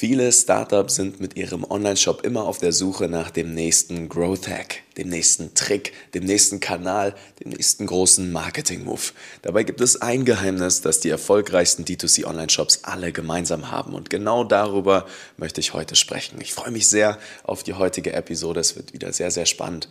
[0.00, 4.76] Viele Startups sind mit ihrem Online-Shop immer auf der Suche nach dem nächsten Growth Hack,
[4.96, 9.12] dem nächsten Trick, dem nächsten Kanal, dem nächsten großen Marketing-Move.
[9.42, 13.92] Dabei gibt es ein Geheimnis, das die erfolgreichsten D2C Online-Shops alle gemeinsam haben.
[13.92, 15.04] Und genau darüber
[15.36, 16.40] möchte ich heute sprechen.
[16.40, 18.60] Ich freue mich sehr auf die heutige Episode.
[18.60, 19.90] Es wird wieder sehr, sehr spannend.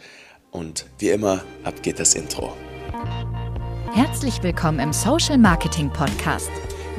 [0.50, 2.57] Und wie immer, ab geht das Intro.
[3.94, 6.50] Herzlich willkommen im Social Marketing Podcast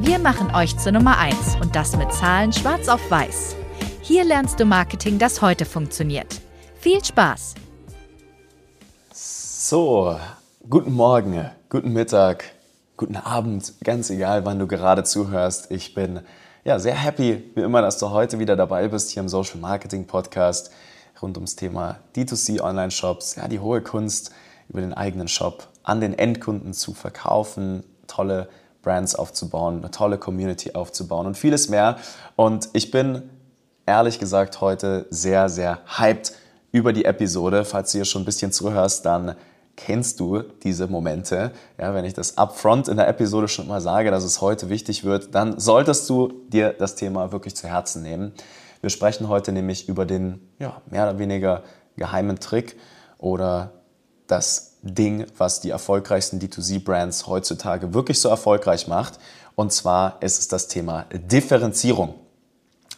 [0.00, 3.56] Wir machen euch zur Nummer 1 und das mit Zahlen schwarz auf weiß.
[4.00, 6.40] Hier lernst du Marketing, das heute funktioniert.
[6.76, 7.56] Viel Spaß!
[9.12, 10.16] So,
[10.70, 12.44] guten Morgen, guten Mittag,
[12.96, 15.72] guten Abend, ganz egal, wann du gerade zuhörst.
[15.72, 16.20] Ich bin
[16.64, 20.06] ja sehr happy, wie immer, dass du heute wieder dabei bist hier im Social Marketing
[20.06, 20.70] Podcast
[21.20, 24.30] rund ums Thema D2C Online Shops, ja, die hohe Kunst
[24.68, 28.48] über den eigenen Shop an den Endkunden zu verkaufen, tolle
[28.88, 31.98] Brands aufzubauen, eine tolle Community aufzubauen und vieles mehr.
[32.36, 33.28] Und ich bin
[33.84, 36.32] ehrlich gesagt heute sehr, sehr hyped
[36.72, 37.66] über die Episode.
[37.66, 39.34] Falls du hier schon ein bisschen zuhörst, dann
[39.76, 41.52] kennst du diese Momente.
[41.78, 45.04] Ja, wenn ich das upfront in der Episode schon mal sage, dass es heute wichtig
[45.04, 48.32] wird, dann solltest du dir das Thema wirklich zu Herzen nehmen.
[48.80, 51.62] Wir sprechen heute nämlich über den ja, mehr oder weniger
[51.96, 52.76] geheimen Trick
[53.18, 53.72] oder
[54.26, 59.18] das Ding, was die erfolgreichsten D2C-Brands heutzutage wirklich so erfolgreich macht.
[59.54, 62.14] Und zwar ist es das Thema Differenzierung.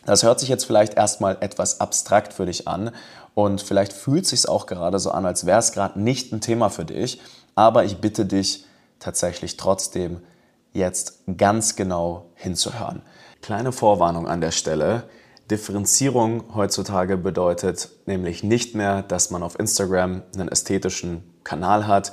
[0.07, 2.91] Das hört sich jetzt vielleicht erstmal etwas abstrakt für dich an
[3.35, 6.41] und vielleicht fühlt es sich auch gerade so an, als wäre es gerade nicht ein
[6.41, 7.21] Thema für dich.
[7.55, 8.67] Aber ich bitte dich
[8.99, 10.21] tatsächlich trotzdem
[10.73, 13.03] jetzt ganz genau hinzuhören.
[13.43, 15.05] Kleine Vorwarnung an der Stelle.
[15.51, 22.13] Differenzierung heutzutage bedeutet nämlich nicht mehr, dass man auf Instagram einen ästhetischen Kanal hat.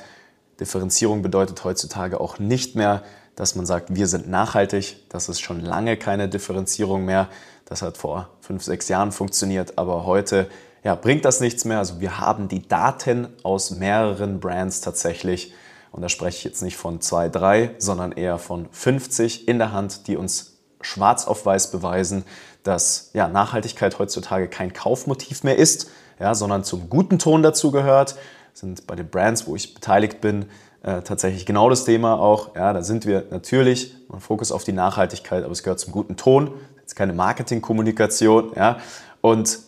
[0.60, 3.04] Differenzierung bedeutet heutzutage auch nicht mehr,
[3.36, 4.98] dass man sagt, wir sind nachhaltig.
[5.10, 7.30] Das ist schon lange keine Differenzierung mehr.
[7.66, 10.50] Das hat vor fünf, sechs Jahren funktioniert, aber heute
[10.84, 11.78] ja, bringt das nichts mehr.
[11.78, 15.54] Also wir haben die Daten aus mehreren Brands tatsächlich,
[15.92, 19.72] und da spreche ich jetzt nicht von zwei, drei, sondern eher von 50 in der
[19.72, 22.24] Hand, die uns schwarz auf weiß beweisen,
[22.64, 28.16] dass ja, Nachhaltigkeit heutzutage kein Kaufmotiv mehr ist, ja, sondern zum guten Ton dazu gehört
[28.58, 30.46] sind bei den Brands, wo ich beteiligt bin,
[30.84, 32.56] äh, tatsächlich genau das Thema auch.
[32.56, 36.16] Ja, da sind wir natürlich, man Fokus auf die Nachhaltigkeit, aber es gehört zum guten
[36.16, 36.54] Ton.
[36.80, 38.54] Jetzt keine Marketingkommunikation.
[38.56, 38.78] Ja,
[39.22, 39.60] und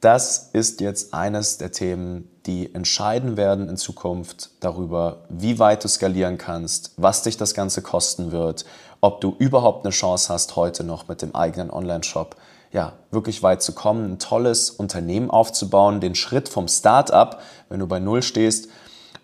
[0.00, 5.88] das ist jetzt eines der Themen, die entscheiden werden in Zukunft darüber, wie weit du
[5.88, 8.66] skalieren kannst, was dich das Ganze kosten wird,
[9.00, 12.36] ob du überhaupt eine Chance hast, heute noch mit dem eigenen Online-Shop
[12.74, 17.86] ja, wirklich weit zu kommen, ein tolles Unternehmen aufzubauen, den Schritt vom Start-up, wenn du
[17.86, 18.68] bei Null stehst,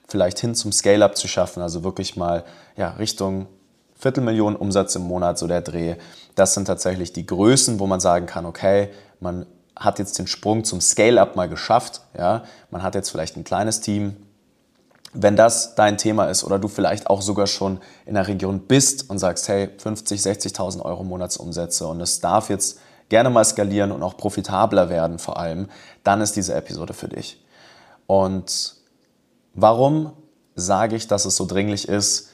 [0.07, 2.45] vielleicht hin zum Scale-up zu schaffen, also wirklich mal
[2.77, 3.49] ja, Richtung
[3.97, 5.97] Viertelmillionen Umsatz im Monat, so der Dreh.
[6.37, 10.63] Das sind tatsächlich die Größen, wo man sagen kann, okay, man hat jetzt den Sprung
[10.63, 12.03] zum Scale-up mal geschafft.
[12.17, 12.45] Ja?
[12.71, 14.17] Man hat jetzt vielleicht ein kleines Team.
[15.13, 19.11] Wenn das dein Thema ist oder du vielleicht auch sogar schon in der Region bist
[19.11, 22.79] und sagst, hey, 50, 60.000 Euro Monatsumsätze und es darf jetzt
[23.11, 25.69] gerne mal skalieren und auch profitabler werden vor allem,
[26.03, 27.45] dann ist diese Episode für dich.
[28.07, 28.77] Und
[29.53, 30.13] warum
[30.55, 32.31] sage ich, dass es so dringlich ist?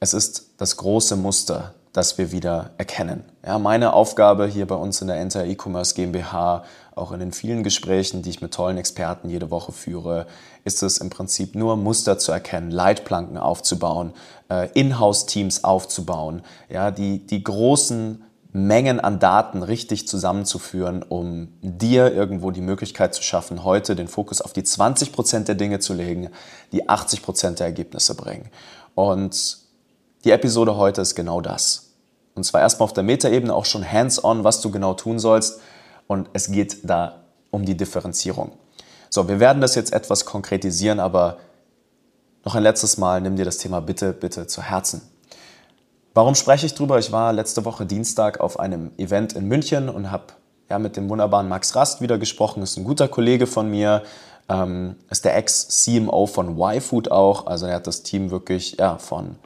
[0.00, 3.24] Es ist das große Muster, das wir wieder erkennen.
[3.44, 7.62] Ja, meine Aufgabe hier bei uns in der Enter E-Commerce GmbH, auch in den vielen
[7.62, 10.26] Gesprächen, die ich mit tollen Experten jede Woche führe,
[10.64, 14.12] ist es im Prinzip nur Muster zu erkennen, Leitplanken aufzubauen,
[14.50, 22.50] äh, Inhouse-Teams aufzubauen, ja, die, die großen Mengen an Daten richtig zusammenzuführen, um dir irgendwo
[22.50, 26.28] die Möglichkeit zu schaffen, heute den Fokus auf die 20 Prozent der Dinge zu legen,
[26.70, 28.50] die 80 Prozent der Ergebnisse bringen.
[28.94, 29.58] Und
[30.24, 31.92] die Episode heute ist genau das.
[32.34, 35.60] Und zwar erstmal auf der Metaebene auch schon hands-on, was du genau tun sollst.
[36.06, 38.52] Und es geht da um die Differenzierung.
[39.08, 41.38] So, wir werden das jetzt etwas konkretisieren, aber
[42.44, 45.02] noch ein letztes Mal, nimm dir das Thema bitte, bitte zu Herzen.
[46.14, 46.98] Warum spreche ich drüber?
[46.98, 50.24] Ich war letzte Woche Dienstag auf einem Event in München und habe
[50.68, 52.62] ja, mit dem wunderbaren Max Rast wieder gesprochen.
[52.62, 54.02] Ist ein guter Kollege von mir,
[54.46, 57.46] ähm, ist der Ex-CMO von YFood auch.
[57.46, 59.36] Also er hat das Team wirklich ja, von,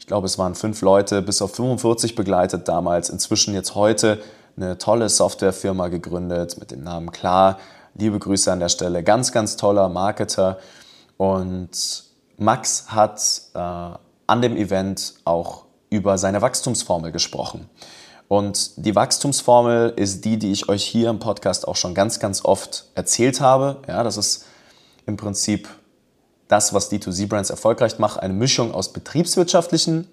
[0.00, 3.08] ich glaube, es waren fünf Leute bis auf 45 begleitet damals.
[3.08, 4.20] Inzwischen jetzt heute
[4.56, 7.58] eine tolle Softwarefirma gegründet mit dem Namen Klar.
[7.94, 9.04] Liebe Grüße an der Stelle.
[9.04, 10.58] Ganz, ganz toller Marketer.
[11.16, 12.02] Und
[12.36, 17.68] Max hat äh, an dem Event auch über seine Wachstumsformel gesprochen.
[18.28, 22.44] Und die Wachstumsformel ist die, die ich euch hier im Podcast auch schon ganz, ganz
[22.44, 23.78] oft erzählt habe.
[23.88, 24.44] Ja, das ist
[25.06, 25.68] im Prinzip
[26.46, 30.06] das, was D2C-Brands erfolgreich macht, eine Mischung aus betriebswirtschaftlichen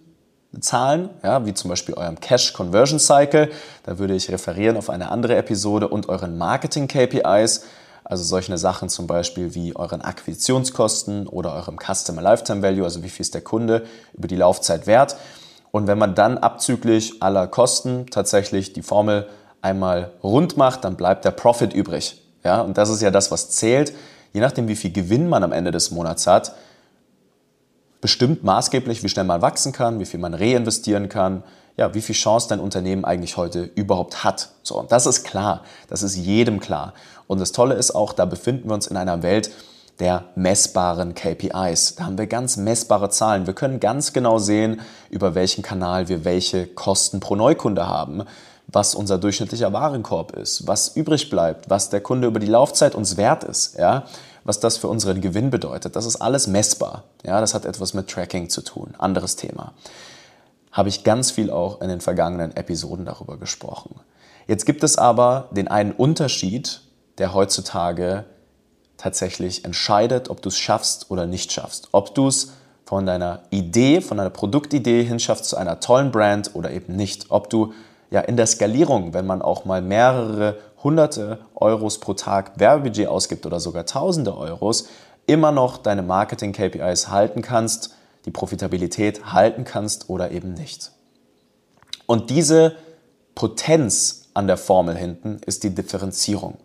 [0.60, 3.52] Zahlen, ja, wie zum Beispiel eurem Cash Conversion Cycle,
[3.84, 7.66] da würde ich referieren auf eine andere Episode und euren Marketing KPIs,
[8.04, 13.10] also solche Sachen zum Beispiel wie euren Akquisitionskosten oder eurem Customer Lifetime Value, also wie
[13.10, 15.18] viel ist der Kunde über die Laufzeit wert.
[15.78, 19.28] Und wenn man dann abzüglich aller Kosten tatsächlich die Formel
[19.62, 22.20] einmal rund macht, dann bleibt der Profit übrig.
[22.44, 23.94] Ja, und das ist ja das, was zählt.
[24.34, 26.56] Je nachdem, wie viel Gewinn man am Ende des Monats hat,
[28.02, 31.44] bestimmt maßgeblich, wie schnell man wachsen kann, wie viel man reinvestieren kann,
[31.76, 34.50] ja, wie viel Chance dein Unternehmen eigentlich heute überhaupt hat.
[34.64, 36.96] So, und das ist klar, das ist jedem klar.
[37.28, 39.52] Und das Tolle ist auch, da befinden wir uns in einer Welt
[40.00, 41.96] der messbaren KPIs.
[41.96, 43.48] Da haben wir ganz messbare Zahlen.
[43.48, 48.24] Wir können ganz genau sehen, über welchen Kanal wir welche Kosten pro Neukunde haben,
[48.68, 53.18] was unser durchschnittlicher Warenkorb ist, was übrig bleibt, was der Kunde über die Laufzeit uns
[53.18, 53.78] wert ist.
[53.78, 54.06] Ja?
[54.48, 55.98] was das für unseren Gewinn bedeutet.
[55.98, 57.04] Das ist alles messbar.
[57.26, 58.94] Ja, das hat etwas mit Tracking zu tun.
[58.98, 59.74] Anderes Thema.
[60.72, 64.00] Habe ich ganz viel auch in den vergangenen Episoden darüber gesprochen.
[64.48, 66.80] Jetzt gibt es aber den einen Unterschied,
[67.18, 68.24] der heutzutage
[68.98, 71.90] tatsächlich entscheidet, ob du es schaffst oder nicht schaffst.
[71.92, 72.54] Ob du es
[72.86, 77.26] von deiner Idee, von deiner Produktidee hinschaffst zu einer tollen Brand oder eben nicht.
[77.30, 77.74] Ob du
[78.10, 83.46] ja in der Skalierung, wenn man auch mal mehrere hunderte Euros pro Tag Werbebudget ausgibt
[83.46, 84.88] oder sogar tausende Euros,
[85.26, 87.94] immer noch deine Marketing-KPIs halten kannst,
[88.26, 90.92] die Profitabilität halten kannst oder eben nicht.
[92.06, 92.76] Und diese
[93.36, 96.58] Potenz an der Formel hinten ist die Differenzierung.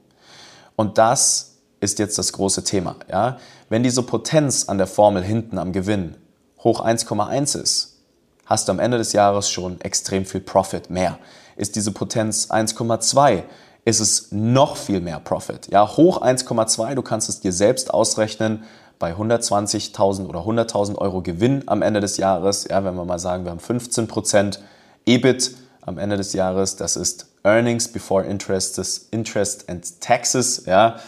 [0.76, 1.51] Und das
[1.82, 2.96] ist jetzt das große Thema.
[3.10, 3.38] Ja?
[3.68, 6.16] Wenn diese Potenz an der Formel hinten am Gewinn
[6.62, 7.98] hoch 1,1 ist,
[8.46, 11.18] hast du am Ende des Jahres schon extrem viel Profit mehr.
[11.56, 13.42] Ist diese Potenz 1,2,
[13.84, 15.68] ist es noch viel mehr Profit.
[15.72, 18.62] Ja, hoch 1,2, du kannst es dir selbst ausrechnen
[19.00, 22.68] bei 120.000 oder 100.000 Euro Gewinn am Ende des Jahres.
[22.70, 24.58] Ja, wenn wir mal sagen, wir haben 15%
[25.06, 30.64] EBIT am Ende des Jahres, das ist Earnings before Interest, Interest and Taxes.
[30.66, 31.00] Ja,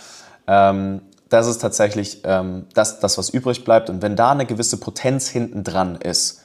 [0.46, 3.91] ähm, das ist tatsächlich ähm, das, das, was übrig bleibt.
[3.91, 6.43] Und wenn da eine gewisse Potenz hinten dran ist,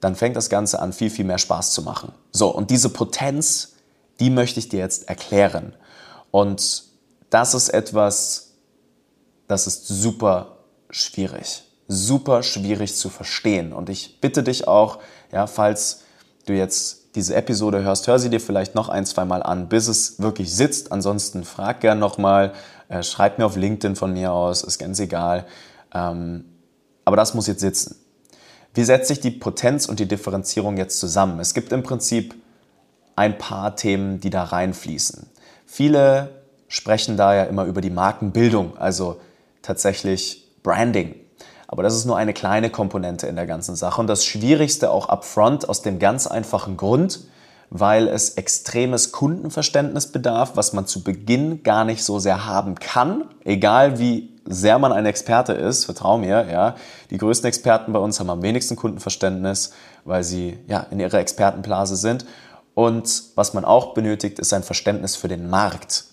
[0.00, 2.12] dann fängt das Ganze an, viel, viel mehr Spaß zu machen.
[2.32, 3.72] So, und diese Potenz
[4.22, 5.74] die möchte ich dir jetzt erklären.
[6.30, 6.84] Und
[7.30, 8.52] das ist etwas,
[9.48, 10.58] das ist super
[10.90, 11.64] schwierig.
[11.88, 13.72] Super schwierig zu verstehen.
[13.72, 14.98] Und ich bitte dich auch,
[15.32, 16.02] ja, falls
[16.46, 19.88] du jetzt diese Episode hörst, hör sie dir vielleicht noch ein, zwei Mal an, bis
[19.88, 20.92] es wirklich sitzt.
[20.92, 22.52] Ansonsten frag gern nochmal,
[22.92, 25.46] äh, schreib mir auf LinkedIn von mir aus, ist ganz egal.
[25.94, 26.44] Ähm,
[27.04, 27.96] aber das muss jetzt sitzen.
[28.74, 31.40] Wie setzt sich die Potenz und die Differenzierung jetzt zusammen?
[31.40, 32.34] Es gibt im Prinzip
[33.16, 35.26] ein paar Themen, die da reinfließen.
[35.66, 39.20] Viele sprechen da ja immer über die Markenbildung, also
[39.62, 41.14] tatsächlich Branding.
[41.66, 45.08] Aber das ist nur eine kleine Komponente in der ganzen Sache und das Schwierigste auch
[45.08, 47.20] upfront aus dem ganz einfachen Grund,
[47.74, 53.24] weil es extremes Kundenverständnis bedarf, was man zu Beginn gar nicht so sehr haben kann,
[53.44, 56.74] egal wie sehr man ein Experte ist, vertrau mir, ja.
[57.10, 59.72] Die größten Experten bei uns haben am wenigsten Kundenverständnis,
[60.04, 62.26] weil sie ja in ihrer Expertenblase sind
[62.74, 66.04] und was man auch benötigt, ist ein Verständnis für den Markt.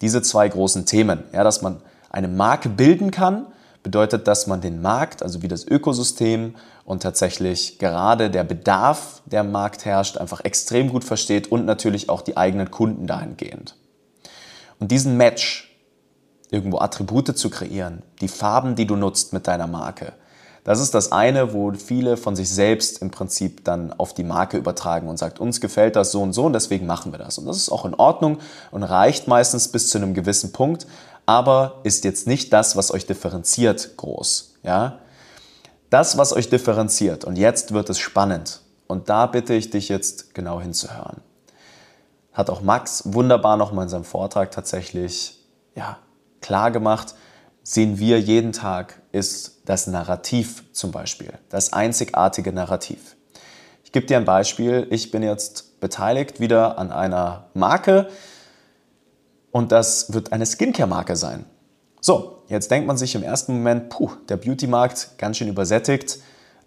[0.00, 3.46] Diese zwei großen Themen, ja, dass man eine Marke bilden kann,
[3.88, 9.40] bedeutet, dass man den Markt, also wie das Ökosystem und tatsächlich gerade der Bedarf, der
[9.40, 13.76] im Markt herrscht, einfach extrem gut versteht und natürlich auch die eigenen Kunden dahingehend.
[14.78, 15.74] Und diesen Match,
[16.50, 20.12] irgendwo Attribute zu kreieren, die Farben, die du nutzt mit deiner Marke,
[20.64, 24.58] das ist das eine, wo viele von sich selbst im Prinzip dann auf die Marke
[24.58, 27.38] übertragen und sagt, uns gefällt das so und so und deswegen machen wir das.
[27.38, 28.36] Und das ist auch in Ordnung
[28.70, 30.86] und reicht meistens bis zu einem gewissen Punkt,
[31.28, 34.54] aber ist jetzt nicht das, was euch differenziert groß.
[34.62, 35.00] Ja?
[35.90, 40.34] Das, was euch differenziert, und jetzt wird es spannend, und da bitte ich dich jetzt
[40.34, 41.20] genau hinzuhören,
[42.32, 45.38] hat auch Max wunderbar nochmal in seinem Vortrag tatsächlich
[45.74, 45.98] ja,
[46.40, 47.14] klar gemacht,
[47.62, 53.16] sehen wir jeden Tag, ist das Narrativ zum Beispiel, das einzigartige Narrativ.
[53.84, 54.86] Ich gebe dir ein Beispiel.
[54.90, 58.08] Ich bin jetzt beteiligt wieder an einer Marke
[59.50, 61.44] und das wird eine Skincare-Marke sein.
[62.00, 66.18] So, jetzt denkt man sich im ersten Moment, puh, der Beauty-Markt ganz schön übersättigt.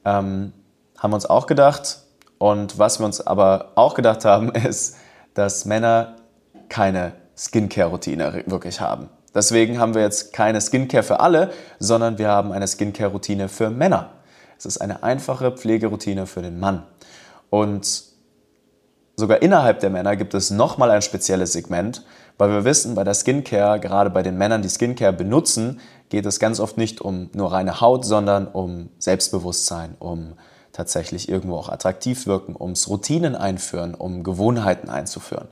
[0.03, 0.53] Ähm,
[0.97, 1.99] haben wir uns auch gedacht.
[2.37, 4.97] Und was wir uns aber auch gedacht haben, ist,
[5.33, 6.15] dass Männer
[6.69, 9.09] keine Skincare-Routine wirklich haben.
[9.33, 14.09] Deswegen haben wir jetzt keine Skincare für alle, sondern wir haben eine Skincare-Routine für Männer.
[14.57, 16.83] Es ist eine einfache Pflegeroutine für den Mann.
[17.49, 18.10] Und
[19.21, 22.03] sogar innerhalb der Männer gibt es nochmal ein spezielles Segment,
[22.39, 26.39] weil wir wissen, bei der Skincare, gerade bei den Männern, die Skincare benutzen, geht es
[26.39, 30.33] ganz oft nicht um nur reine Haut, sondern um Selbstbewusstsein, um
[30.73, 35.49] tatsächlich irgendwo auch attraktiv wirken, ums Routinen einführen, um Gewohnheiten einzuführen.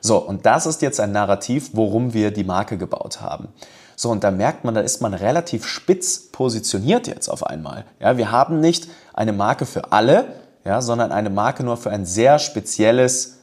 [0.00, 3.48] So, und das ist jetzt ein Narrativ, worum wir die Marke gebaut haben.
[3.94, 7.84] So, und da merkt man, da ist man relativ spitz positioniert jetzt auf einmal.
[8.00, 12.04] Ja, wir haben nicht eine Marke für alle, ja, sondern eine Marke nur für ein
[12.04, 13.38] sehr spezielles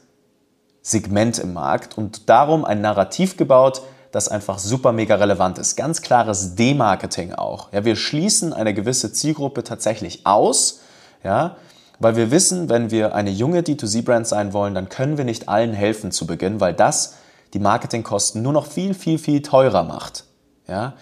[0.82, 5.76] Segment im Markt und darum ein Narrativ gebaut, das einfach super mega relevant ist.
[5.76, 7.72] Ganz klares Demarketing auch.
[7.72, 10.80] Ja, wir schließen eine gewisse Zielgruppe tatsächlich aus,
[11.22, 11.56] ja,
[12.00, 15.74] weil wir wissen, wenn wir eine junge D2C-Brand sein wollen, dann können wir nicht allen
[15.74, 17.16] helfen zu Beginn, weil das
[17.52, 20.24] die Marketingkosten nur noch viel, viel, viel teurer macht.
[20.66, 20.94] Ja?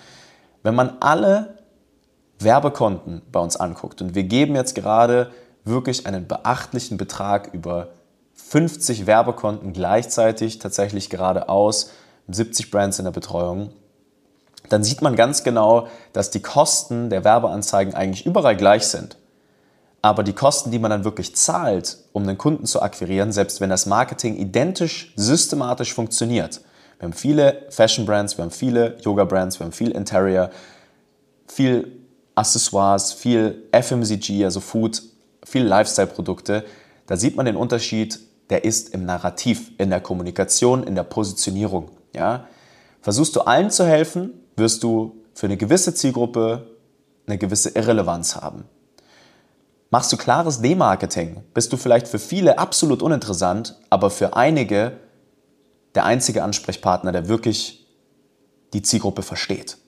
[0.64, 1.58] Wenn man alle
[2.40, 5.30] Werbekonten bei uns anguckt und wir geben jetzt gerade
[5.68, 7.88] wirklich einen beachtlichen Betrag über
[8.34, 11.90] 50 Werbekonten gleichzeitig tatsächlich gerade aus,
[12.28, 13.70] 70 Brands in der Betreuung,
[14.68, 19.16] dann sieht man ganz genau, dass die Kosten der Werbeanzeigen eigentlich überall gleich sind.
[20.02, 23.70] Aber die Kosten, die man dann wirklich zahlt, um den Kunden zu akquirieren, selbst wenn
[23.70, 26.60] das Marketing identisch systematisch funktioniert,
[26.98, 30.50] wir haben viele Fashion Brands, wir haben viele Yoga Brands, wir haben viel Interior,
[31.46, 31.92] viel
[32.34, 35.02] Accessoires, viel FMCG, also Food,
[35.48, 36.64] viel Lifestyle-Produkte.
[37.06, 41.90] Da sieht man den Unterschied, der ist im Narrativ, in der Kommunikation, in der Positionierung.
[42.14, 42.46] Ja?
[43.00, 46.78] Versuchst du allen zu helfen, wirst du für eine gewisse Zielgruppe
[47.28, 48.64] eine gewisse Irrelevanz haben.
[49.90, 54.98] Machst du klares Demarketing, bist du vielleicht für viele absolut uninteressant, aber für einige
[55.94, 57.86] der einzige Ansprechpartner, der wirklich
[58.74, 59.78] die Zielgruppe versteht.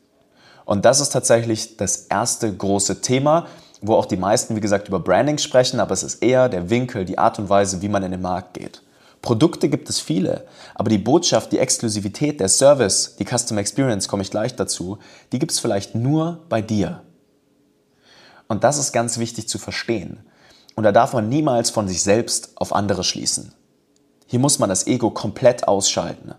[0.65, 3.47] Und das ist tatsächlich das erste große Thema,
[3.81, 7.05] wo auch die meisten, wie gesagt, über Branding sprechen, aber es ist eher der Winkel,
[7.05, 8.83] die Art und Weise, wie man in den Markt geht.
[9.23, 14.23] Produkte gibt es viele, aber die Botschaft, die Exklusivität, der Service, die Customer Experience, komme
[14.23, 14.99] ich gleich dazu,
[15.33, 17.03] die gibt es vielleicht nur bei dir.
[18.49, 20.21] Und das ist ganz wichtig zu verstehen.
[20.75, 23.53] Und da darf man niemals von sich selbst auf andere schließen.
[24.27, 26.35] Hier muss man das Ego komplett ausschalten.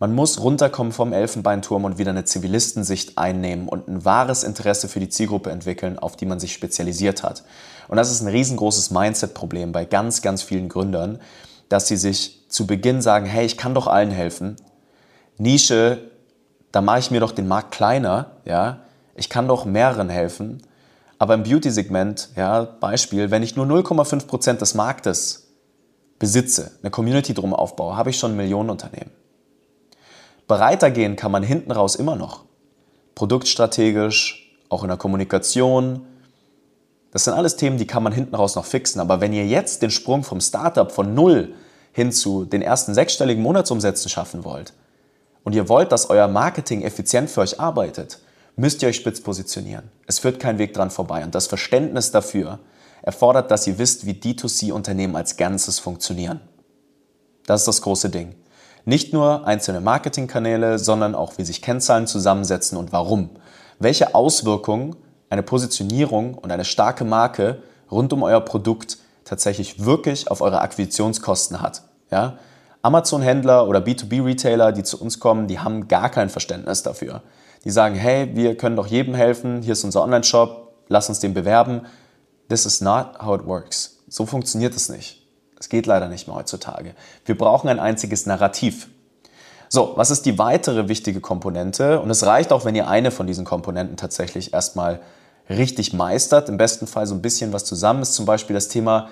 [0.00, 5.00] Man muss runterkommen vom Elfenbeinturm und wieder eine Zivilistensicht einnehmen und ein wahres Interesse für
[5.00, 7.42] die Zielgruppe entwickeln, auf die man sich spezialisiert hat.
[7.88, 11.18] Und das ist ein riesengroßes Mindset-Problem bei ganz, ganz vielen Gründern,
[11.68, 14.56] dass sie sich zu Beginn sagen, hey, ich kann doch allen helfen.
[15.36, 15.98] Nische,
[16.70, 18.80] da mache ich mir doch den Markt kleiner, ja.
[19.16, 20.62] Ich kann doch mehreren helfen.
[21.18, 25.48] Aber im Beauty-Segment, ja, Beispiel, wenn ich nur 0,5% des Marktes
[26.20, 29.10] besitze, eine Community drum aufbaue, habe ich schon ein Millionenunternehmen.
[30.48, 32.44] Breiter gehen kann man hinten raus immer noch.
[33.14, 36.06] Produktstrategisch, auch in der Kommunikation.
[37.12, 39.00] Das sind alles Themen, die kann man hinten raus noch fixen.
[39.00, 41.54] Aber wenn ihr jetzt den Sprung vom Startup von null
[41.92, 44.72] hin zu den ersten sechsstelligen Monatsumsätzen schaffen wollt
[45.44, 48.20] und ihr wollt, dass euer Marketing effizient für euch arbeitet,
[48.56, 49.90] müsst ihr euch spitz positionieren.
[50.06, 51.24] Es führt kein Weg dran vorbei.
[51.24, 52.58] Und das Verständnis dafür
[53.02, 56.40] erfordert, dass ihr wisst, wie D2C-Unternehmen als Ganzes funktionieren.
[57.46, 58.34] Das ist das große Ding.
[58.88, 63.30] Nicht nur einzelne Marketingkanäle, sondern auch, wie sich Kennzahlen zusammensetzen und warum.
[63.78, 64.96] Welche Auswirkungen
[65.30, 71.60] eine Positionierung und eine starke Marke rund um euer Produkt tatsächlich wirklich auf eure Akquisitionskosten
[71.60, 71.82] hat.
[72.10, 72.38] Ja?
[72.80, 77.22] Amazon-Händler oder B2B-Retailer, die zu uns kommen, die haben gar kein Verständnis dafür
[77.64, 81.34] die sagen, hey, wir können doch jedem helfen, hier ist unser Online-Shop, lass uns den
[81.34, 81.82] bewerben.
[82.48, 83.98] This is not how it works.
[84.08, 85.27] So funktioniert es nicht.
[85.58, 86.94] Es geht leider nicht mehr heutzutage.
[87.24, 88.88] Wir brauchen ein einziges Narrativ.
[89.68, 92.00] So, was ist die weitere wichtige Komponente?
[92.00, 95.00] Und es reicht auch, wenn ihr eine von diesen Komponenten tatsächlich erstmal
[95.50, 96.48] richtig meistert.
[96.48, 99.08] Im besten Fall so ein bisschen was zusammen ist zum Beispiel das Thema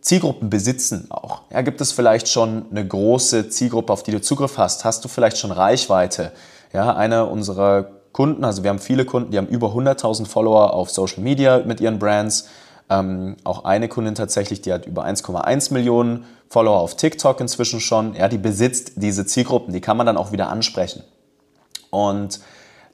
[0.00, 1.42] Zielgruppen besitzen auch.
[1.50, 4.84] Ja, gibt es vielleicht schon eine große Zielgruppe, auf die du Zugriff hast?
[4.84, 6.32] Hast du vielleicht schon Reichweite?
[6.74, 10.90] Ja, einer unserer Kunden, also wir haben viele Kunden, die haben über 100.000 Follower auf
[10.90, 12.48] Social Media mit ihren Brands.
[12.90, 18.14] Ähm, auch eine Kundin tatsächlich, die hat über 1,1 Millionen Follower auf TikTok inzwischen schon.
[18.14, 21.02] Ja, die besitzt diese Zielgruppen, die kann man dann auch wieder ansprechen.
[21.90, 22.40] Und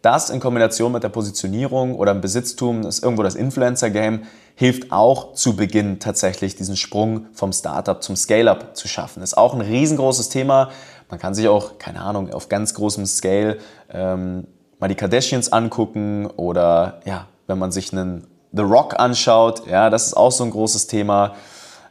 [0.03, 4.23] das in Kombination mit der Positionierung oder im Besitztum, ist irgendwo das Influencer-Game,
[4.55, 9.23] hilft auch zu Beginn tatsächlich diesen Sprung vom Startup zum Scale-up zu schaffen.
[9.23, 10.71] Ist auch ein riesengroßes Thema,
[11.11, 13.59] man kann sich auch, keine Ahnung, auf ganz großem Scale
[13.91, 14.47] ähm,
[14.79, 20.09] mal die Kardashians angucken oder ja, wenn man sich einen The Rock anschaut, ja, das
[20.09, 21.35] ist auch so ein großes Thema.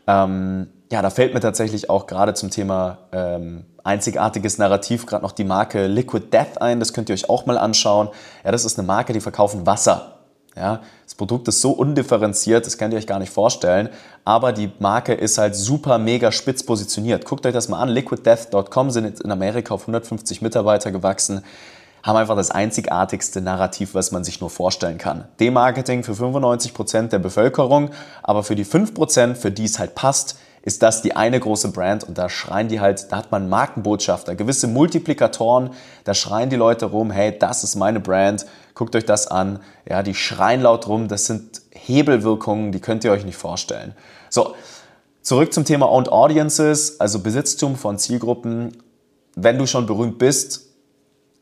[0.07, 5.31] Ähm, ja, da fällt mir tatsächlich auch gerade zum Thema ähm, einzigartiges Narrativ gerade noch
[5.31, 6.79] die Marke Liquid Death ein.
[6.79, 8.09] Das könnt ihr euch auch mal anschauen.
[8.43, 10.15] Ja, das ist eine Marke, die verkaufen Wasser.
[10.55, 13.89] Ja, das Produkt ist so undifferenziert, das könnt ihr euch gar nicht vorstellen.
[14.25, 17.23] Aber die Marke ist halt super mega spitz positioniert.
[17.23, 17.89] Guckt euch das mal an.
[17.89, 21.43] LiquidDeath.com sind jetzt in Amerika auf 150 Mitarbeiter gewachsen
[22.03, 25.27] haben einfach das einzigartigste Narrativ, was man sich nur vorstellen kann.
[25.39, 27.89] Demarketing für 95 Prozent der Bevölkerung,
[28.23, 31.71] aber für die 5%, Prozent, für die es halt passt, ist das die eine große
[31.71, 35.71] Brand und da schreien die halt, da hat man Markenbotschafter, gewisse Multiplikatoren,
[36.03, 39.59] da schreien die Leute rum, hey, das ist meine Brand, guckt euch das an.
[39.89, 43.95] Ja, die schreien laut rum, das sind Hebelwirkungen, die könnt ihr euch nicht vorstellen.
[44.29, 44.53] So,
[45.21, 48.77] zurück zum Thema Owned Audiences, also Besitztum von Zielgruppen.
[49.35, 50.68] Wenn du schon berühmt bist,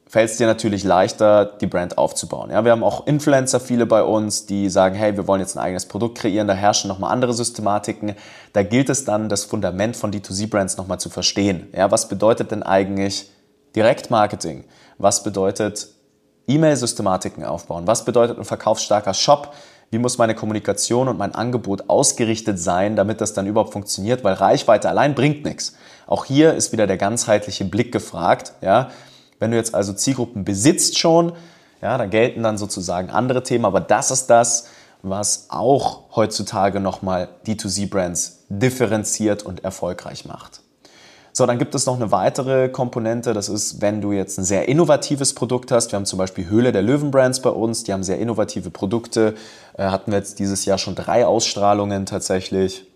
[0.07, 2.49] fällt es dir natürlich leichter, die Brand aufzubauen.
[2.49, 5.63] Ja, wir haben auch Influencer, viele bei uns, die sagen, hey, wir wollen jetzt ein
[5.63, 8.15] eigenes Produkt kreieren, da herrschen nochmal andere Systematiken.
[8.53, 11.67] Da gilt es dann, das Fundament von D2C-Brands nochmal zu verstehen.
[11.75, 13.29] Ja, was bedeutet denn eigentlich
[13.75, 14.63] Direktmarketing?
[14.97, 15.89] Was bedeutet
[16.47, 17.85] E-Mail-Systematiken aufbauen?
[17.85, 19.53] Was bedeutet ein verkaufsstarker Shop?
[19.91, 24.23] Wie muss meine Kommunikation und mein Angebot ausgerichtet sein, damit das dann überhaupt funktioniert?
[24.23, 25.75] Weil Reichweite allein bringt nichts.
[26.07, 28.53] Auch hier ist wieder der ganzheitliche Blick gefragt.
[28.61, 28.89] Ja,
[29.39, 31.33] wenn du jetzt also Zielgruppen besitzt schon,
[31.81, 34.67] ja, da gelten dann sozusagen andere Themen, aber das ist das,
[35.03, 40.61] was auch heutzutage nochmal D2C-Brands differenziert und erfolgreich macht.
[41.33, 44.67] So, dann gibt es noch eine weitere Komponente, das ist, wenn du jetzt ein sehr
[44.67, 45.91] innovatives Produkt hast.
[45.91, 49.35] Wir haben zum Beispiel Höhle der Löwen-Brands bei uns, die haben sehr innovative Produkte.
[49.77, 52.87] Äh, hatten wir jetzt dieses Jahr schon drei Ausstrahlungen tatsächlich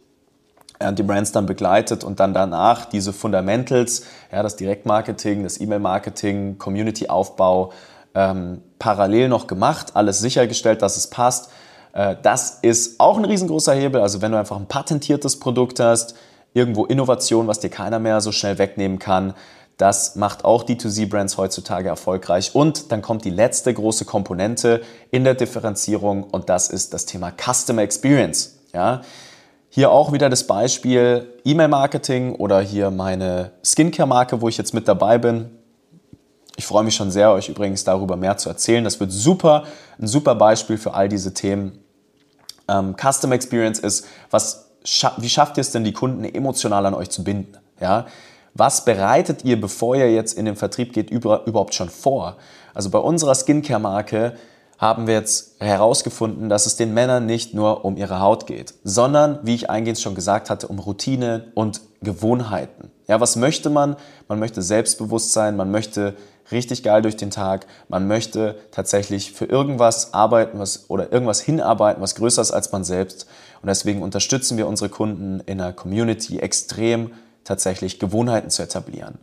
[0.91, 7.71] die Brands dann begleitet und dann danach diese Fundamentals, ja, das Direktmarketing, das E-Mail-Marketing, Community-Aufbau
[8.15, 11.51] ähm, parallel noch gemacht, alles sichergestellt, dass es passt.
[11.93, 14.01] Äh, das ist auch ein riesengroßer Hebel.
[14.01, 16.15] Also wenn du einfach ein patentiertes Produkt hast,
[16.53, 19.33] irgendwo Innovation, was dir keiner mehr so schnell wegnehmen kann,
[19.77, 22.53] das macht auch D2C-Brands heutzutage erfolgreich.
[22.53, 27.31] Und dann kommt die letzte große Komponente in der Differenzierung und das ist das Thema
[27.31, 28.59] Customer Experience.
[28.73, 29.01] Ja?
[29.73, 35.17] Hier auch wieder das Beispiel E-Mail-Marketing oder hier meine Skincare-Marke, wo ich jetzt mit dabei
[35.17, 35.49] bin.
[36.57, 38.83] Ich freue mich schon sehr, euch übrigens darüber mehr zu erzählen.
[38.83, 39.63] Das wird super,
[39.97, 41.79] ein super Beispiel für all diese Themen.
[42.67, 44.71] Ähm, Custom Experience ist, was,
[45.15, 47.57] wie schafft ihr es denn, die Kunden emotional an euch zu binden?
[47.79, 48.07] Ja?
[48.53, 52.35] Was bereitet ihr, bevor ihr jetzt in den Vertrieb geht, überhaupt schon vor?
[52.73, 54.35] Also bei unserer Skincare-Marke
[54.81, 59.37] haben wir jetzt herausgefunden, dass es den Männern nicht nur um ihre Haut geht, sondern,
[59.43, 62.89] wie ich eingehend schon gesagt hatte, um Routine und Gewohnheiten.
[63.07, 63.95] Ja, was möchte man?
[64.27, 66.15] Man möchte selbstbewusst sein, man möchte
[66.51, 72.01] richtig geil durch den Tag, man möchte tatsächlich für irgendwas arbeiten was, oder irgendwas hinarbeiten,
[72.01, 73.27] was größer ist als man selbst.
[73.61, 77.11] Und deswegen unterstützen wir unsere Kunden in der Community extrem,
[77.43, 79.19] tatsächlich Gewohnheiten zu etablieren.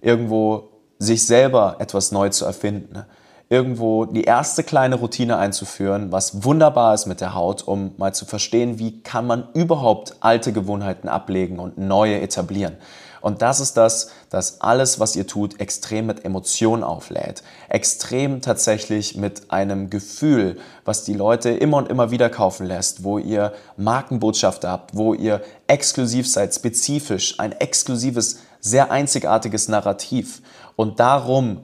[0.00, 0.68] Irgendwo
[1.00, 3.04] sich selber etwas neu zu erfinden
[3.48, 8.24] irgendwo die erste kleine Routine einzuführen, was wunderbar ist mit der Haut, um mal zu
[8.24, 12.76] verstehen, wie kann man überhaupt alte Gewohnheiten ablegen und neue etablieren.
[13.24, 17.42] Und das ist das, dass alles, was ihr tut, extrem mit Emotionen auflädt.
[17.70, 23.16] Extrem tatsächlich mit einem Gefühl, was die Leute immer und immer wieder kaufen lässt, wo
[23.16, 30.42] ihr Markenbotschafter habt, wo ihr exklusiv seid, spezifisch, ein exklusives, sehr einzigartiges Narrativ.
[30.76, 31.62] Und darum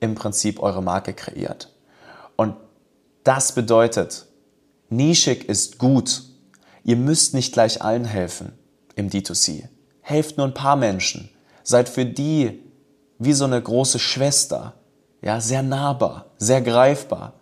[0.00, 1.72] im Prinzip eure Marke kreiert.
[2.36, 2.54] Und
[3.24, 4.26] das bedeutet,
[4.88, 6.22] nischig ist gut.
[6.84, 8.52] Ihr müsst nicht gleich allen helfen
[8.94, 9.68] im D2C.
[10.00, 11.30] Helft nur ein paar Menschen.
[11.62, 12.62] Seid für die
[13.18, 14.74] wie so eine große Schwester.
[15.20, 17.34] Ja, sehr nahbar, sehr greifbar.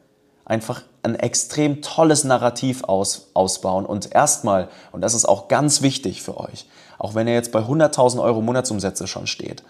[0.45, 6.23] Einfach ein extrem tolles Narrativ aus, ausbauen und erstmal, und das ist auch ganz wichtig
[6.23, 6.67] für euch,
[6.99, 9.63] auch wenn ihr jetzt bei 100.000 Euro Monatsumsätze schon steht,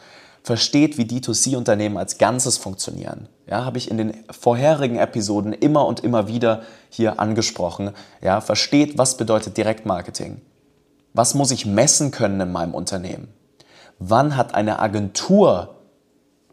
[0.47, 3.29] versteht, wie D2C-Unternehmen als Ganzes funktionieren.
[3.49, 7.91] Ja, habe ich in den vorherigen Episoden immer und immer wieder hier angesprochen.
[8.23, 10.41] Ja, versteht, was bedeutet Direktmarketing?
[11.15, 13.27] Was muss ich messen können in meinem Unternehmen?
[13.99, 15.75] Wann hat eine Agentur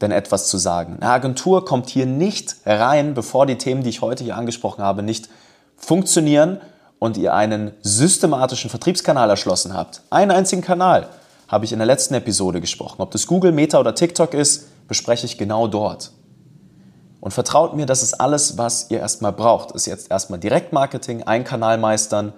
[0.01, 0.97] denn etwas zu sagen?
[0.99, 5.03] Eine Agentur kommt hier nicht rein, bevor die Themen, die ich heute hier angesprochen habe,
[5.03, 5.29] nicht
[5.77, 6.59] funktionieren
[6.97, 10.01] und ihr einen systematischen Vertriebskanal erschlossen habt.
[10.09, 11.09] Einen einzigen Kanal
[11.47, 13.01] habe ich in der letzten Episode gesprochen.
[13.01, 16.11] Ob das Google, Meta oder TikTok ist, bespreche ich genau dort.
[17.19, 19.71] Und vertraut mir, das ist alles, was ihr erstmal braucht.
[19.71, 22.33] Ist jetzt erstmal Direktmarketing, ein Kanal meistern,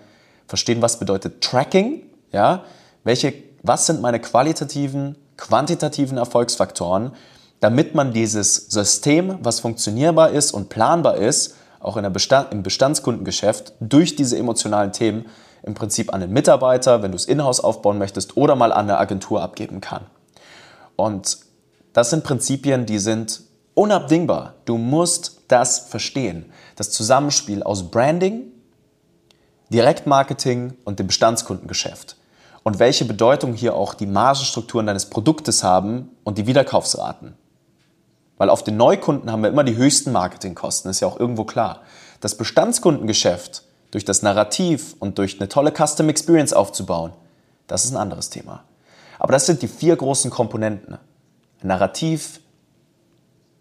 [0.48, 2.64] verstehen, was bedeutet Tracking, ja,
[3.04, 7.14] welche, was sind meine qualitativen, quantitativen Erfolgsfaktoren,
[7.60, 12.64] damit man dieses System, was funktionierbar ist und planbar ist, auch in der Bestand, im
[12.64, 15.26] Bestandskundengeschäft, durch diese emotionalen Themen
[15.66, 19.00] im Prinzip an den Mitarbeiter, wenn du es in-house aufbauen möchtest, oder mal an eine
[19.00, 20.06] Agentur abgeben kann.
[20.96, 21.40] Und
[21.94, 23.42] das sind Prinzipien, die sind
[23.74, 24.54] unabdingbar.
[24.66, 26.52] Du musst das verstehen.
[26.76, 28.44] Das Zusammenspiel aus Branding,
[29.72, 32.18] Direktmarketing und dem Bestandskundengeschäft.
[32.64, 37.36] Und welche Bedeutung hier auch die Margenstrukturen deines Produktes haben und die Wiederkaufsraten.
[38.38, 41.82] Weil auf den Neukunden haben wir immer die höchsten Marketingkosten, ist ja auch irgendwo klar.
[42.22, 43.64] Das Bestandskundengeschäft
[43.96, 47.14] durch das Narrativ und durch eine tolle Custom Experience aufzubauen,
[47.66, 48.66] das ist ein anderes Thema.
[49.20, 50.98] Aber das sind die vier großen Komponenten.
[51.62, 52.42] Narrativ,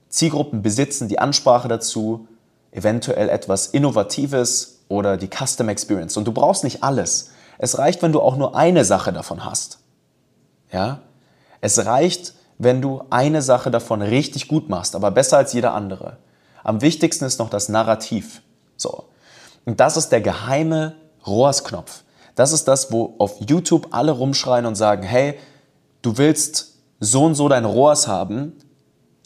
[0.09, 2.27] Zielgruppen besitzen die Ansprache dazu,
[2.73, 6.17] eventuell etwas Innovatives oder die Custom Experience.
[6.17, 7.31] Und du brauchst nicht alles.
[7.59, 9.79] Es reicht, wenn du auch nur eine Sache davon hast.
[10.73, 11.03] Ja?
[11.61, 16.17] Es reicht, wenn du eine Sache davon richtig gut machst, aber besser als jeder andere.
[16.65, 18.43] Am wichtigsten ist noch das Narrativ.
[18.77, 19.05] So.
[19.65, 20.97] Und das ist der geheime
[21.27, 22.03] ROAS-Knopf.
[22.35, 25.39] Das ist das, wo auf YouTube alle rumschreien und sagen, hey,
[26.03, 28.53] du willst so und so dein ROAS haben,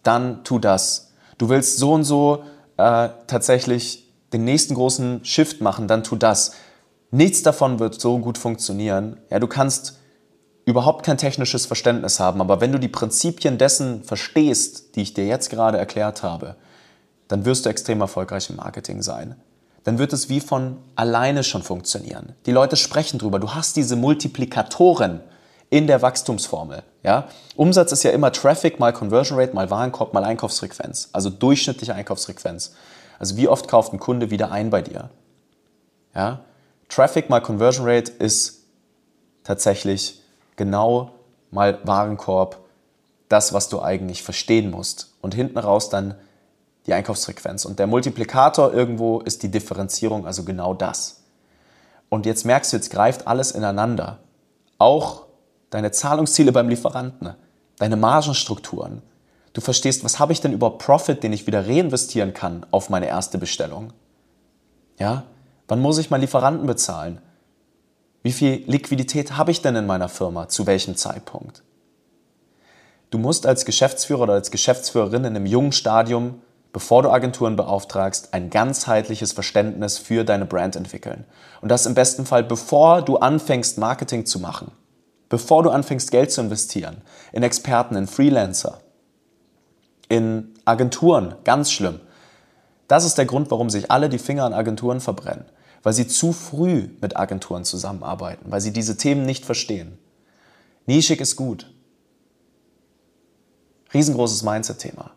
[0.02, 1.12] dann tu das.
[1.38, 2.44] Du willst so und so
[2.76, 6.52] äh, tatsächlich den nächsten großen Shift machen, dann tu das.
[7.10, 9.18] Nichts davon wird so gut funktionieren.
[9.30, 9.98] Ja, du kannst
[10.66, 15.26] überhaupt kein technisches Verständnis haben, aber wenn du die Prinzipien dessen verstehst, die ich dir
[15.26, 16.56] jetzt gerade erklärt habe,
[17.28, 19.36] dann wirst du extrem erfolgreich im Marketing sein.
[19.84, 22.34] Dann wird es wie von alleine schon funktionieren.
[22.46, 23.38] Die Leute sprechen drüber.
[23.38, 25.20] Du hast diese Multiplikatoren
[25.70, 26.82] in der Wachstumsformel.
[27.02, 27.28] Ja?
[27.56, 32.74] Umsatz ist ja immer Traffic mal Conversion Rate mal Warenkorb mal Einkaufsfrequenz, also durchschnittliche Einkaufsfrequenz.
[33.18, 35.10] Also wie oft kauft ein Kunde wieder ein bei dir?
[36.14, 36.40] Ja?
[36.88, 38.64] Traffic mal Conversion Rate ist
[39.44, 40.22] tatsächlich
[40.56, 41.12] genau
[41.50, 42.58] mal Warenkorb,
[43.28, 45.14] das, was du eigentlich verstehen musst.
[45.20, 46.14] Und hinten raus dann
[46.88, 47.64] die Einkaufsfrequenz.
[47.64, 51.22] Und der Multiplikator irgendwo ist die Differenzierung, also genau das.
[52.08, 54.18] Und jetzt merkst du, jetzt greift alles ineinander.
[54.78, 55.26] Auch
[55.70, 57.34] deine Zahlungsziele beim Lieferanten,
[57.78, 59.02] deine Margenstrukturen.
[59.52, 63.06] Du verstehst, was habe ich denn über Profit, den ich wieder reinvestieren kann auf meine
[63.06, 63.92] erste Bestellung?
[64.98, 65.24] Ja?
[65.68, 67.20] Wann muss ich meinen Lieferanten bezahlen?
[68.22, 70.48] Wie viel Liquidität habe ich denn in meiner Firma?
[70.48, 71.62] Zu welchem Zeitpunkt?
[73.10, 76.40] Du musst als Geschäftsführer oder als Geschäftsführerin in einem jungen Stadium,
[76.72, 81.24] bevor du Agenturen beauftragst, ein ganzheitliches Verständnis für deine Brand entwickeln.
[81.60, 84.72] Und das im besten Fall, bevor du anfängst, Marketing zu machen.
[85.28, 87.02] Bevor du anfängst, Geld zu investieren.
[87.32, 88.80] In Experten, in Freelancer.
[90.08, 91.34] In Agenturen.
[91.44, 92.00] Ganz schlimm.
[92.86, 95.44] Das ist der Grund, warum sich alle die Finger an Agenturen verbrennen
[95.82, 99.98] weil sie zu früh mit Agenturen zusammenarbeiten, weil sie diese Themen nicht verstehen.
[100.86, 101.72] Nischig ist gut.
[103.94, 105.12] Riesengroßes Mindset-Thema.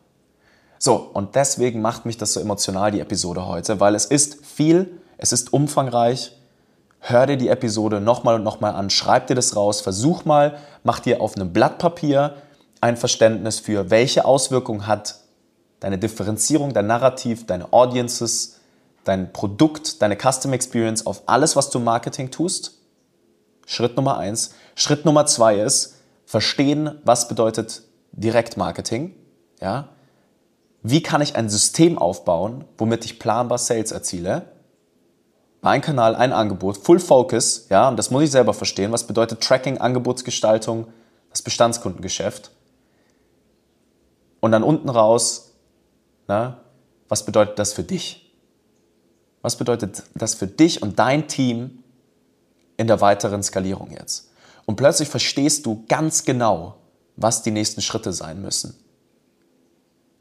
[0.83, 4.99] So, und deswegen macht mich das so emotional, die Episode heute, weil es ist viel,
[5.19, 6.35] es ist umfangreich.
[6.97, 10.99] Hör dir die Episode nochmal und nochmal an, schreib dir das raus, versuch mal, mach
[10.99, 12.33] dir auf einem Blatt Papier
[12.81, 15.19] ein Verständnis für, welche Auswirkungen hat
[15.81, 18.59] deine Differenzierung, dein Narrativ, deine Audiences,
[19.03, 22.79] dein Produkt, deine Custom Experience auf alles, was du im Marketing tust?
[23.67, 24.55] Schritt Nummer eins.
[24.73, 29.13] Schritt Nummer zwei ist, verstehen, was bedeutet Direktmarketing.
[29.61, 29.89] Ja?
[30.83, 34.51] Wie kann ich ein System aufbauen, womit ich planbar Sales erziele?
[35.61, 38.91] Ein Kanal, ein Angebot, Full Focus, ja, und das muss ich selber verstehen.
[38.91, 40.87] Was bedeutet Tracking, Angebotsgestaltung,
[41.29, 42.49] das Bestandskundengeschäft?
[44.39, 45.51] Und dann unten raus,
[46.27, 46.61] na,
[47.07, 48.33] was bedeutet das für dich?
[49.43, 51.83] Was bedeutet das für dich und dein Team
[52.77, 54.31] in der weiteren Skalierung jetzt?
[54.65, 56.77] Und plötzlich verstehst du ganz genau,
[57.17, 58.80] was die nächsten Schritte sein müssen.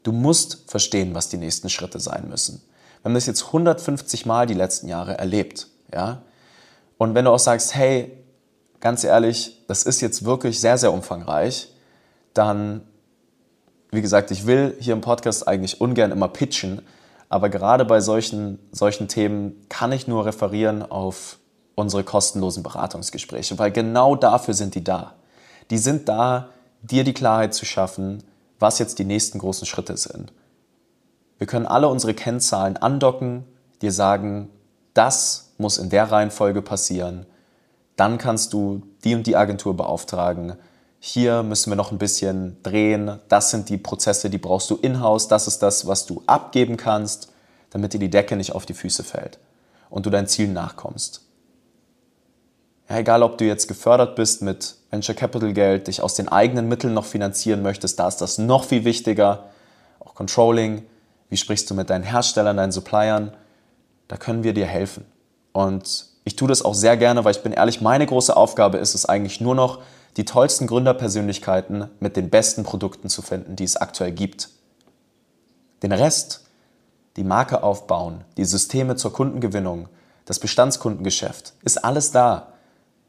[0.03, 2.61] Du musst verstehen, was die nächsten Schritte sein müssen.
[3.01, 6.21] Wir haben das jetzt 150 Mal die letzten Jahre erlebt, ja?
[6.97, 8.15] Und wenn du auch sagst, hey,
[8.79, 11.69] ganz ehrlich, das ist jetzt wirklich sehr, sehr umfangreich,
[12.33, 12.81] dann,
[13.91, 16.81] wie gesagt, ich will hier im Podcast eigentlich ungern immer pitchen,
[17.29, 21.39] aber gerade bei solchen, solchen Themen kann ich nur referieren auf
[21.75, 25.15] unsere kostenlosen Beratungsgespräche, weil genau dafür sind die da.
[25.69, 26.49] Die sind da,
[26.81, 28.23] dir die Klarheit zu schaffen,
[28.61, 30.31] was jetzt die nächsten großen Schritte sind.
[31.37, 33.45] Wir können alle unsere Kennzahlen andocken,
[33.81, 34.49] dir sagen,
[34.93, 37.25] das muss in der Reihenfolge passieren.
[37.95, 40.53] Dann kannst du die und die Agentur beauftragen.
[40.99, 43.19] Hier müssen wir noch ein bisschen drehen.
[43.27, 45.27] Das sind die Prozesse, die brauchst du in-house.
[45.27, 47.31] Das ist das, was du abgeben kannst,
[47.71, 49.39] damit dir die Decke nicht auf die Füße fällt
[49.89, 51.21] und du deinen Zielen nachkommst.
[52.91, 56.67] Ja, egal, ob du jetzt gefördert bist mit Venture Capital Geld, dich aus den eigenen
[56.67, 59.45] Mitteln noch finanzieren möchtest, da ist das noch viel wichtiger.
[60.01, 60.83] Auch Controlling,
[61.29, 63.31] wie sprichst du mit deinen Herstellern, deinen Suppliern,
[64.09, 65.05] da können wir dir helfen.
[65.53, 68.93] Und ich tue das auch sehr gerne, weil ich bin ehrlich, meine große Aufgabe ist
[68.93, 69.79] es eigentlich nur noch,
[70.17, 74.49] die tollsten Gründerpersönlichkeiten mit den besten Produkten zu finden, die es aktuell gibt.
[75.81, 76.41] Den Rest,
[77.15, 79.87] die Marke aufbauen, die Systeme zur Kundengewinnung,
[80.25, 82.50] das Bestandskundengeschäft, ist alles da.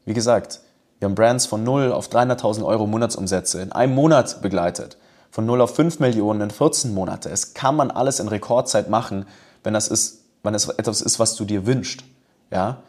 [0.05, 0.61] Wie gesagt,
[0.99, 4.97] wir haben Brands von 0 auf 300.000 Euro Monatsumsätze in einem Monat begleitet,
[5.31, 7.29] von 0 auf 5 Millionen in 14 Monate.
[7.29, 9.25] Es kann man alles in Rekordzeit machen,
[9.63, 12.03] wenn das ist, wenn es etwas ist, was du dir wünschst.
[12.51, 12.83] Ja?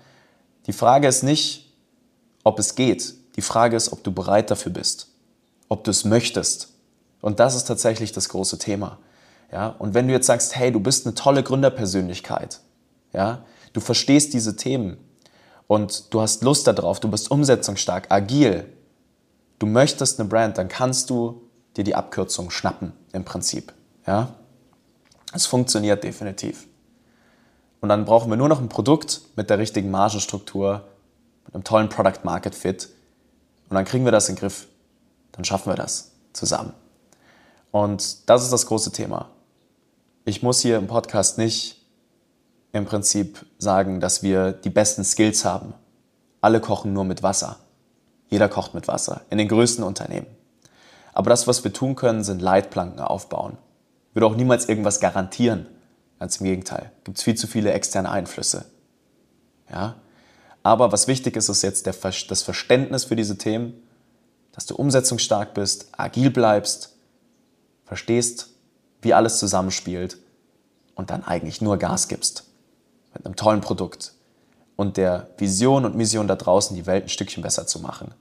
[0.66, 1.72] Die Frage ist nicht,
[2.44, 3.14] ob es geht.
[3.36, 5.08] Die Frage ist, ob du bereit dafür bist,
[5.68, 6.68] ob du es möchtest.
[7.20, 8.98] Und das ist tatsächlich das große Thema.
[9.50, 9.74] Ja?
[9.78, 12.60] Und wenn du jetzt sagst, hey, du bist eine tolle Gründerpersönlichkeit,
[13.12, 13.44] ja?
[13.72, 14.98] du verstehst diese Themen
[15.66, 18.66] und du hast Lust darauf, du bist umsetzungsstark, agil,
[19.58, 21.42] du möchtest eine Brand, dann kannst du
[21.76, 23.72] dir die Abkürzung schnappen im Prinzip.
[24.06, 24.34] Ja?
[25.32, 26.66] Es funktioniert definitiv.
[27.80, 30.84] Und dann brauchen wir nur noch ein Produkt mit der richtigen Margenstruktur,
[31.44, 32.88] mit einem tollen Product Market Fit.
[33.68, 34.68] Und dann kriegen wir das in den Griff.
[35.32, 36.72] Dann schaffen wir das zusammen.
[37.72, 39.30] Und das ist das große Thema.
[40.24, 41.83] Ich muss hier im Podcast nicht
[42.74, 45.74] im Prinzip sagen, dass wir die besten Skills haben.
[46.40, 47.56] Alle kochen nur mit Wasser.
[48.28, 50.26] Jeder kocht mit Wasser, in den größten Unternehmen.
[51.12, 53.56] Aber das, was wir tun können, sind Leitplanken aufbauen.
[54.10, 55.68] Ich würde auch niemals irgendwas garantieren.
[56.18, 56.90] Ganz im Gegenteil.
[57.04, 58.64] Gibt es viel zu viele externe Einflüsse.
[59.70, 59.94] Ja?
[60.64, 63.74] Aber was wichtig ist, ist jetzt der, das Verständnis für diese Themen,
[64.50, 66.96] dass du umsetzungsstark bist, agil bleibst,
[67.84, 68.48] verstehst,
[69.00, 70.18] wie alles zusammenspielt
[70.96, 72.44] und dann eigentlich nur Gas gibst.
[73.14, 74.12] Mit einem tollen Produkt
[74.76, 78.12] und der Vision und Mission da draußen, die Welt ein Stückchen besser zu machen.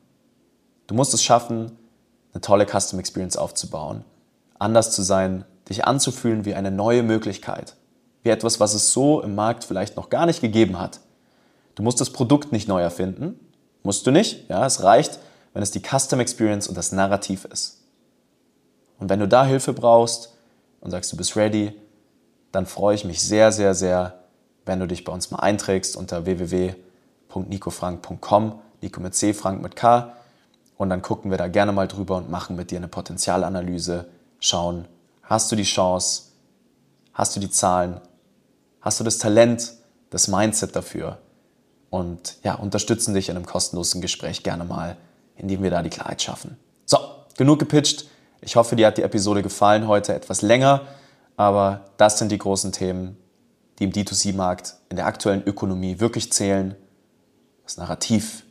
[0.88, 1.78] Du musst es schaffen,
[2.34, 4.06] eine tolle Custom Experience aufzubauen,
[4.60, 7.76] anders zu sein, dich anzufühlen wie eine neue Möglichkeit
[8.24, 11.02] wie etwas, was es so im Markt vielleicht noch gar nicht gegeben hat.
[11.76, 13.40] Du musst das Produkt nicht neu erfinden,
[13.84, 14.50] musst du nicht.
[14.50, 15.20] Ja, es reicht,
[15.54, 17.82] wenn es die Custom Experience und das Narrativ ist.
[19.00, 20.34] Und wenn du da Hilfe brauchst
[20.80, 21.74] und sagst, du bist ready,
[22.52, 24.23] dann freue ich mich sehr, sehr, sehr,
[24.66, 30.14] wenn du dich bei uns mal einträgst unter www.nicofrank.com, Nico mit C, Frank mit K.
[30.78, 34.08] Und dann gucken wir da gerne mal drüber und machen mit dir eine Potenzialanalyse,
[34.40, 34.88] schauen,
[35.22, 36.24] hast du die Chance,
[37.14, 38.02] hast du die Zahlen,
[38.82, 39.74] hast du das Talent,
[40.10, 41.20] das Mindset dafür
[41.90, 44.98] und ja, unterstützen dich in einem kostenlosen Gespräch gerne mal,
[45.36, 46.58] indem wir da die Klarheit schaffen.
[46.86, 46.98] So,
[47.38, 48.06] genug gepitcht.
[48.42, 50.82] Ich hoffe, dir hat die Episode gefallen heute etwas länger,
[51.38, 53.18] aber das sind die großen Themen,
[53.80, 56.76] die im D2C-Markt in der aktuellen Ökonomie wirklich zählen.
[57.64, 58.44] Das Narrativ,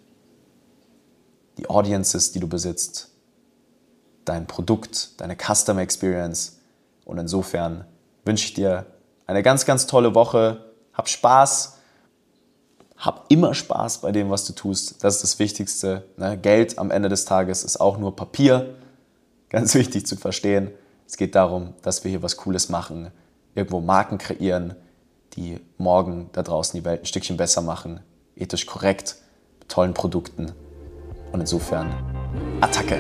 [1.59, 3.11] die Audiences, die du besitzt,
[4.25, 6.59] dein Produkt, deine Customer Experience.
[7.05, 7.85] Und insofern
[8.25, 8.87] wünsche ich dir
[9.27, 10.73] eine ganz, ganz tolle Woche.
[10.93, 11.79] Hab Spaß.
[12.97, 15.03] Hab immer Spaß bei dem, was du tust.
[15.03, 16.05] Das ist das Wichtigste.
[16.17, 16.39] Ne?
[16.39, 18.75] Geld am Ende des Tages ist auch nur Papier.
[19.49, 20.71] Ganz wichtig zu verstehen.
[21.07, 23.11] Es geht darum, dass wir hier was Cooles machen,
[23.55, 24.77] irgendwo Marken kreieren,
[25.37, 28.01] die morgen da draußen die Welt ein Stückchen besser machen,
[28.37, 29.17] ethisch korrekt,
[29.59, 30.53] mit tollen Produkten.
[31.33, 31.93] Und insofern,
[32.61, 32.99] Attacke!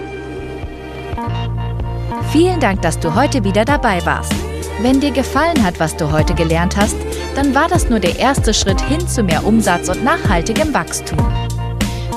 [2.30, 4.32] Vielen Dank, dass du heute wieder dabei warst.
[4.80, 6.96] Wenn dir gefallen hat, was du heute gelernt hast,
[7.36, 11.18] dann war das nur der erste Schritt hin zu mehr Umsatz und nachhaltigem Wachstum.